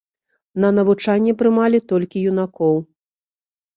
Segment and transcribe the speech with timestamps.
[0.63, 2.75] На навучанне прымалі толькі юнакоў.